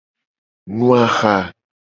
Nu 0.75 0.87
aha. 1.03 1.35